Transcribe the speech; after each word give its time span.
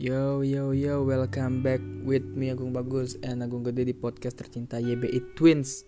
Yo 0.00 0.40
yo 0.40 0.72
yo, 0.72 1.04
welcome 1.04 1.60
back 1.60 1.76
with 2.08 2.24
me 2.32 2.48
Agung 2.48 2.72
Bagus 2.72 3.20
and 3.20 3.44
Agung 3.44 3.60
Gede 3.60 3.84
di 3.84 3.92
podcast 3.92 4.40
tercinta 4.40 4.80
YBI 4.80 5.36
Twins. 5.36 5.84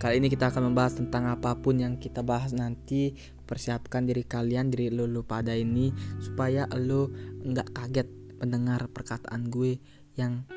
Kali 0.00 0.24
ini 0.24 0.32
kita 0.32 0.48
akan 0.48 0.72
membahas 0.72 0.96
tentang 0.96 1.28
apa 1.28 1.60
pun 1.60 1.76
yang 1.76 2.00
kita 2.00 2.24
bahas 2.24 2.56
nanti. 2.56 3.12
Persiapkan 3.44 4.08
diri 4.08 4.24
kalian, 4.24 4.72
diri 4.72 4.88
lo, 4.88 5.04
lo 5.04 5.20
pada 5.28 5.52
ini 5.52 5.92
supaya 6.16 6.64
lo 6.72 7.12
nggak 7.44 7.76
kaget 7.76 8.08
mendengar 8.40 8.88
perkataan 8.88 9.52
gue 9.52 9.76
yang 10.16 10.48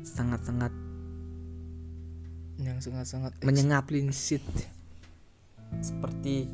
sangat-sangat 0.00 0.72
yang 2.56 2.80
sangat-sangat 2.80 3.36
menyengat 3.44 3.84
eksplisit 3.84 4.40
seperti 5.84 6.48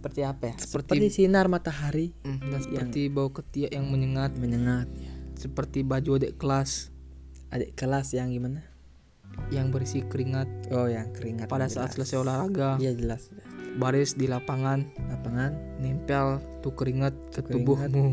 seperti 0.00 0.20
apa 0.22 0.42
ya? 0.46 0.54
Seperti- 0.56 1.12
sinar 1.12 1.46
matahari 1.46 2.16
Mm, 2.18 2.40
dan 2.40 2.48
Yang- 2.50 2.64
seperti 2.64 3.00
bau 3.06 3.28
ketiak 3.28 3.70
yang 3.70 3.84
menyengat 3.86 4.32
menyengat. 4.34 4.88
seperti 5.34 5.80
baju 5.82 6.16
adik 6.16 6.36
kelas 6.36 6.88
Adik 7.50 7.74
kelas 7.74 8.10
yang 8.10 8.30
gimana? 8.30 8.64
yang 9.48 9.68
berisi 9.68 10.00
keringat 10.02 10.70
Oh, 10.70 10.86
yang 10.86 11.10
keringat. 11.10 11.46
pada 11.46 11.64
jelas. 11.64 11.76
saat 11.76 11.90
selesai 11.92 12.16
olahraga 12.18 12.76
Iya 12.76 12.92
jelas. 12.92 13.28
jelas. 13.28 13.44
baris 13.72 14.10
di 14.12 14.26
lapangan 14.26 14.82
Lapangan, 15.06 15.52
nempel 15.78 16.26
tuh 16.60 16.72
keringat 16.72 17.12
ke 17.30 17.40
keringat. 17.40 17.52
tubuhmu 17.90 18.06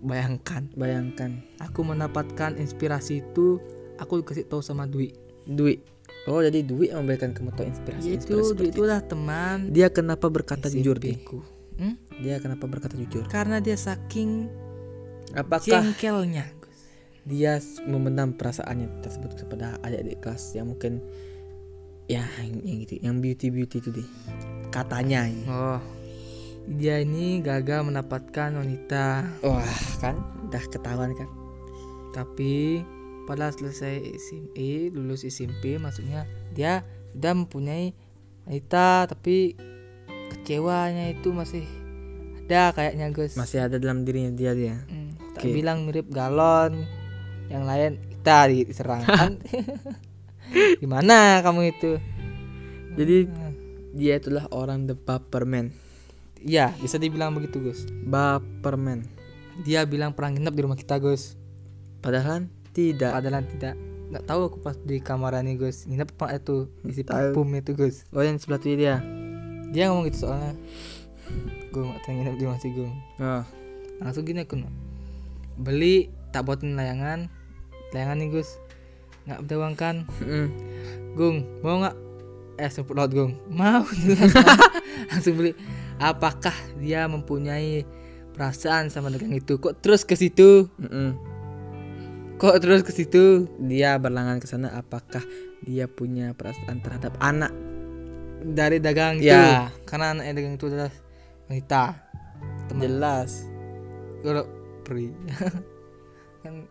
bayangkan 0.00 0.68
bayangkan 0.72 1.40
aku 1.58 1.80
mendapatkan 1.82 2.54
inspirasi 2.54 3.20
itu 3.22 3.58
aku 3.96 4.20
dikasih 4.20 4.44
tahu 4.44 4.60
sama 4.60 4.84
Dwi 4.84 5.12
Dwi. 5.42 5.80
Oh 6.28 6.44
jadi 6.44 6.60
Dwi 6.60 6.92
yang 6.92 7.04
memberikan 7.06 7.32
kamu 7.32 7.56
tahu 7.56 7.64
inspirasi. 7.64 8.20
itu 8.20 8.36
inspirasi 8.36 8.52
Dwi 8.56 8.68
itu 8.76 8.82
lah 8.84 9.00
teman 9.00 9.72
Dia 9.72 9.88
kenapa 9.88 10.28
berkata 10.28 10.68
jujur 10.68 11.00
nih? 11.00 11.16
SMP-ku. 11.16 11.40
Hmm? 11.80 11.94
Dia 12.20 12.36
kenapa 12.44 12.64
berkata 12.68 12.94
jujur? 12.98 13.24
karena 13.32 13.56
dia 13.60 13.76
saking 13.78 14.52
Apakah 15.32 15.80
jengkelnya 15.80 16.50
dia 17.24 17.60
memendam 17.84 18.32
perasaannya 18.34 19.04
tersebut 19.04 19.44
kepada 19.44 19.76
adik-adik 19.84 20.18
kelas 20.24 20.56
yang 20.56 20.72
mungkin 20.72 21.04
ya 22.10 22.24
yang, 22.42 22.58
yang 22.64 22.76
gitu, 22.82 22.94
yang 22.98 23.16
beauty 23.22 23.46
beauty 23.52 23.76
itu 23.78 23.88
deh. 23.92 24.08
Katanya 24.74 25.28
ini. 25.28 25.44
oh 25.46 25.78
dia 26.70 27.00
ini 27.02 27.40
gagal 27.42 27.82
mendapatkan 27.88 28.54
wanita 28.54 29.26
Wah 29.42 29.80
kan, 29.98 30.20
udah 30.46 30.64
ketahuan 30.68 31.12
kan? 31.16 31.28
tapi 32.10 32.82
pada 33.30 33.54
selesai 33.54 34.18
SMP 34.18 34.90
lulus 34.90 35.22
SMP 35.22 35.78
maksudnya 35.78 36.26
dia 36.50 36.82
sudah 37.14 37.38
mempunyai 37.38 37.94
wanita 38.42 39.06
tapi 39.06 39.54
kecewanya 40.34 41.14
itu 41.14 41.30
masih 41.30 41.62
ada 42.50 42.74
kayaknya 42.74 43.14
Gus 43.14 43.38
Masih 43.38 43.62
ada 43.62 43.78
dalam 43.78 44.02
dirinya 44.02 44.34
dia 44.34 44.50
dia. 44.58 44.82
Hmm, 44.90 45.14
tak 45.38 45.46
Oke. 45.46 45.54
bilang 45.54 45.86
mirip 45.86 46.10
galon 46.10 46.82
yang 47.46 47.62
lain 47.62 48.02
kita 48.10 48.50
diserang 48.50 49.06
kan 49.06 49.38
gimana 50.82 51.38
kamu 51.46 51.70
itu 51.70 52.02
Jadi 52.98 53.30
dia 53.94 54.18
itulah 54.18 54.50
orang 54.50 54.90
the 54.90 54.98
baperman. 54.98 55.70
Iya 56.42 56.74
bisa 56.82 56.98
dibilang 56.98 57.30
begitu 57.38 57.62
Gus 57.62 57.86
Baperman. 58.02 59.06
dia 59.62 59.86
bilang 59.86 60.10
pernah 60.10 60.34
nginep 60.34 60.54
di 60.56 60.62
rumah 60.66 60.74
kita 60.74 60.98
Gus 60.98 61.38
Padahal 62.02 62.50
tidak. 62.72 63.10
padahal 63.14 63.44
tidak. 63.46 63.74
Nggak 64.10 64.24
tahu 64.26 64.40
aku 64.50 64.58
pas 64.58 64.74
di 64.74 64.98
kamar 64.98 65.38
ini 65.38 65.54
Gus. 65.54 65.86
Nginep 65.86 66.18
pak 66.18 66.42
itu? 66.42 66.66
Isi 66.82 67.06
parfum 67.06 67.46
itu 67.54 67.72
Gus. 67.78 68.02
Oh 68.10 68.22
yang 68.22 68.36
sebelah 68.42 68.58
tuh 68.58 68.74
dia. 68.74 68.98
dia 69.70 69.86
ngomong 69.86 70.10
gitu 70.10 70.26
soalnya. 70.26 70.58
Gue 71.70 71.86
nggak 71.86 72.00
tahu 72.02 72.12
nginep 72.18 72.34
di 72.34 72.44
masih 72.50 72.70
gue 72.74 72.90
Oh. 73.22 73.44
langsung 74.00 74.24
gini 74.24 74.42
aku 74.42 74.58
beli 75.54 76.10
tak 76.34 76.42
buatin 76.42 76.74
layangan. 76.74 77.30
Layangan 77.94 78.16
nih 78.18 78.28
Gus. 78.34 78.58
Nggak 79.28 79.38
ada 79.46 79.54
uang 79.60 79.74
kan? 79.78 79.96
Mm. 80.18 80.48
Gung 81.14 81.36
mau 81.62 81.78
nggak? 81.78 81.96
Eh 82.58 82.70
semput 82.72 82.98
laut 82.98 83.14
Gung. 83.14 83.38
Mau. 83.46 83.86
Langsung 85.14 85.38
beli. 85.38 85.54
Apakah 86.00 86.52
dia 86.80 87.06
mempunyai 87.06 87.84
perasaan 88.32 88.88
sama 88.90 89.12
dagang 89.12 89.36
itu? 89.36 89.60
Kok 89.60 89.78
terus 89.78 90.02
ke 90.02 90.16
situ? 90.16 90.66
Mm-mm. 90.80 91.29
Kok 92.40 92.56
terus 92.64 92.80
ke 92.80 92.96
situ? 92.96 93.52
Dia 93.60 94.00
berlangan 94.00 94.40
ke 94.40 94.48
sana 94.48 94.72
apakah 94.72 95.20
dia 95.60 95.84
punya 95.84 96.32
perasaan 96.32 96.80
terhadap 96.80 97.20
anak? 97.20 97.52
dari 98.44 98.80
dagang 98.80 99.20
itu. 99.20 99.30
Ya. 99.30 99.68
karena 99.84 100.16
anak 100.16 100.32
dagang 100.32 100.54
itu 100.56 100.66
adalah 100.72 100.92
wanita 101.48 101.82
teman. 102.68 102.80
Jelas. 102.88 103.30
kalau 104.20 104.44
pri. 104.84 105.12
Kan 106.44 106.64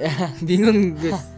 ya 0.00 0.32
bingung 0.42 0.96
Gus. 0.98 1.20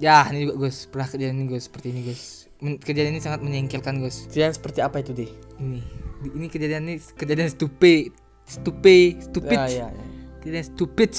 Ya 0.00 0.24
ini 0.32 0.48
juga 0.48 0.64
Gus. 0.64 0.88
Pernah 0.88 1.12
kejadian 1.12 1.36
ini 1.36 1.44
Gus 1.44 1.68
seperti 1.68 1.92
ini 1.92 2.00
Gus. 2.08 2.48
Kejadian 2.80 3.12
ini 3.12 3.20
sangat 3.20 3.44
menyengkelkan 3.44 4.00
Gus. 4.00 4.32
Kejadian 4.32 4.56
seperti 4.56 4.80
apa 4.80 5.04
itu, 5.04 5.12
Di? 5.12 5.28
ini. 5.60 5.84
Ini 6.24 6.48
kejadian 6.48 6.88
ini 6.88 6.96
kejadian 6.96 7.52
stupid. 7.52 8.16
Stupid 8.48 9.28
stupid. 9.28 9.60
Ya, 9.60 9.68
ya, 9.68 9.86
ya. 9.92 10.04
kejadian 10.40 10.64
stupid 10.72 11.12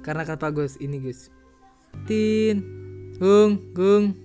karena 0.00 0.24
kata 0.24 0.48
Gus 0.50 0.76
ini 0.76 0.98
Gus. 0.98 1.28
Tin 2.06 2.62
Gung 3.16 3.60
Gung. 3.72 4.16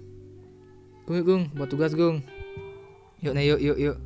Gung 1.03 1.21
Gung 1.21 1.43
buat 1.51 1.67
tugas 1.67 1.91
Gung. 1.91 2.23
Yuk 3.19 3.33
nih 3.33 3.45
yuk 3.49 3.59
yuk 3.61 3.77
yuk. 3.79 3.97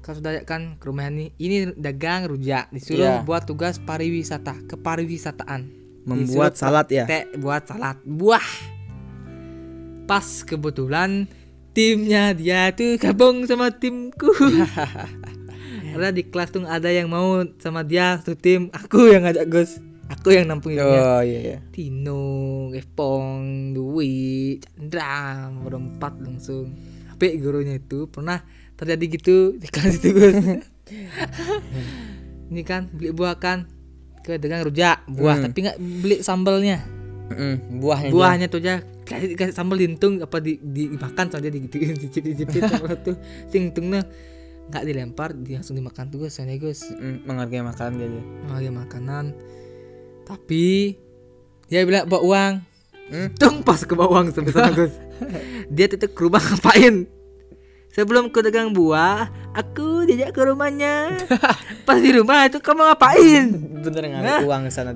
Kau 0.00 0.16
sudah 0.16 0.40
kan 0.42 0.80
ke 0.80 0.88
rumah 0.88 1.06
ini 1.06 1.36
ini 1.36 1.68
dagang 1.76 2.26
rujak 2.26 2.72
disuruh 2.72 3.20
Iya. 3.20 3.22
buat 3.22 3.44
tugas 3.44 3.76
pariwisata 3.78 4.56
kepariwisataan. 4.66 5.68
Membuat 6.02 6.56
Disuruh 6.56 6.56
salad 6.56 6.86
ya. 6.88 7.04
teh 7.04 7.28
buat 7.36 7.68
salad 7.68 8.00
buah. 8.02 8.48
Pas 10.08 10.24
kebetulan 10.40 11.28
timnya 11.76 12.32
dia 12.32 12.72
tuh 12.72 12.96
gabung 12.96 13.44
sama 13.44 13.68
timku. 13.68 14.32
Karena 15.92 16.08
di 16.08 16.24
kelas 16.24 16.50
tuh 16.50 16.64
ada 16.64 16.88
yang 16.88 17.12
mau 17.12 17.44
sama 17.60 17.84
dia 17.84 18.16
satu 18.16 18.32
tim. 18.32 18.72
Aku 18.72 19.12
yang 19.12 19.28
ngajak 19.28 19.46
Gus 19.46 19.76
aku 20.08 20.30
yang 20.30 20.46
nampung 20.46 20.72
dia 20.72 20.82
Oh 20.82 21.20
iya 21.20 21.38
iya. 21.38 21.58
Tino, 21.68 22.68
Gepong, 22.70 23.70
Dwi, 23.72 24.58
Chandra 24.58 25.52
berempat 25.54 26.18
langsung 26.18 26.74
tapi 27.08 27.34
gurunya 27.36 27.76
itu 27.76 28.06
pernah 28.06 28.42
terjadi 28.74 29.04
gitu 29.10 29.36
di 29.54 29.66
kelas 29.66 29.94
itu 29.96 30.10
Gus 30.10 30.34
ini 32.48 32.62
kan 32.62 32.86
beli 32.88 33.10
buah 33.10 33.36
kan 33.36 33.66
ke 34.20 34.36
dagang 34.36 34.62
rujak 34.62 35.04
buah 35.06 35.36
Hmm. 35.36 35.44
tapi 35.44 35.56
nggak 35.60 35.76
beli 35.78 36.16
sambalnya 36.20 36.78
Mm-mm. 37.28 37.76
Buahnya. 37.76 38.08
buahnya 38.08 38.46
tuh 38.48 38.58
aja 38.58 38.80
kasih, 39.04 39.34
kasih 39.34 39.52
sambal 39.52 39.76
dintung 39.76 40.16
apa 40.18 40.40
di, 40.40 40.56
di- 40.58 40.88
dimakan 40.88 41.28
saja 41.28 41.46
digituin 41.46 41.92
dicip 41.92 42.24
dicipin 42.24 42.64
sambal 42.64 42.96
tuh 42.98 43.14
sing 43.46 43.68
tungnya 43.68 44.00
nggak 44.68 44.82
dilempar 44.84 45.32
dia 45.34 45.60
langsung 45.60 45.76
dimakan 45.76 46.08
tuh 46.08 46.22
Gus 46.22 46.34
soalnya 46.34 46.56
dia. 46.56 46.72
Mm, 46.94 47.24
menghargai 47.24 47.60
makanan 47.60 47.92
dia. 47.94 48.08
dia. 48.10 48.22
lagi 48.46 48.70
makanan 48.70 49.24
tapi 50.28 50.94
dia 51.66 51.82
bilang 51.82 52.04
bawa 52.04 52.22
uang 52.22 52.54
Hmm? 53.08 53.32
tung 53.40 53.64
pas 53.64 53.80
ke 53.80 53.96
bawa 53.96 54.20
uang 54.20 54.36
sampai 54.36 54.52
sana 54.52 54.68
Gus 54.68 54.92
dia 55.72 55.88
tetep 55.88 56.12
ke 56.12 56.20
rumah 56.20 56.44
ngapain 56.44 57.08
sebelum 57.88 58.28
ke 58.28 58.44
dagang 58.44 58.76
buah 58.76 59.32
aku 59.56 60.04
diajak 60.04 60.36
ke 60.36 60.44
rumahnya 60.44 61.16
pas 61.88 61.96
di 61.96 62.12
rumah 62.12 62.44
itu 62.44 62.60
kamu 62.60 62.84
ngapain 62.84 63.44
Bener 63.80 64.02
ngambil 64.12 64.28
Hah? 64.28 64.40
uang 64.44 64.62
sana. 64.68 64.92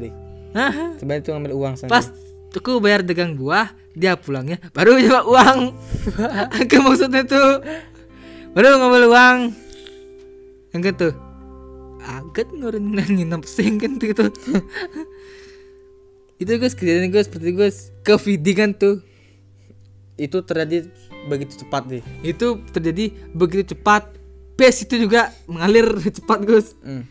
Hah? 0.53 0.93
Sebenarnya 1.01 1.25
itu 1.25 1.31
ngambil 1.33 1.53
uang 1.57 1.75
sana. 1.75 1.89
pas 1.89 2.13
aku 2.53 2.85
bayar 2.85 3.01
dagang 3.01 3.33
buah 3.33 3.73
dia 3.97 4.13
pulangnya 4.13 4.61
baru 4.77 5.01
coba 5.01 5.21
uang 5.25 5.59
aku 6.61 6.77
maksudnya 6.85 7.25
tuh 7.25 7.65
baru 8.53 8.77
ngambil 8.77 9.09
uang 9.09 9.37
yang 10.77 10.81
gitu 10.85 11.17
agak 12.03 12.51
ngurin 12.51 12.91
nginep 12.93 13.43
sing 13.43 13.79
kan 13.79 13.97
gitu 13.97 14.29
itu. 14.29 14.53
Guys 16.59 16.75
kejadian 16.75 17.15
gue 17.15 17.23
seperti 17.23 17.55
gue 17.55 17.69
ke 18.03 18.15
kan 18.53 18.75
tuh. 18.75 18.99
Itu 20.15 20.43
terjadi 20.43 20.91
begitu 21.25 21.63
cepat, 21.63 21.87
Di. 21.87 22.01
itu 22.21 22.61
terjadi 22.69 23.15
begitu 23.33 23.73
cepat. 23.75 24.11
Pace 24.53 24.85
itu 24.85 25.01
juga 25.01 25.33
mengalir 25.47 25.87
cepat 26.19 26.39
Gus 26.45 26.75
Mm. 26.83 27.05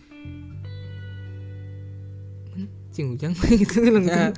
cing 2.92 3.16
ujang 3.16 3.32
itu 3.56 3.88
langsung. 3.88 4.36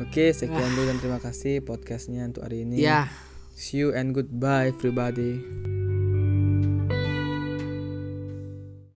Oke, 0.00 0.32
sekian 0.32 0.72
dulu 0.72 0.88
dan 0.88 0.96
terima 0.98 1.20
kasih 1.20 1.60
podcastnya 1.60 2.24
untuk 2.24 2.48
hari 2.48 2.64
ini. 2.64 2.80
ya. 2.80 3.12
See 3.52 3.84
you 3.84 3.92
and 3.92 4.16
goodbye 4.16 4.72
everybody. 4.72 5.38